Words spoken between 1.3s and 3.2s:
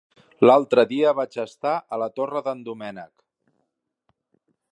estar a la Torre d'en Doménec.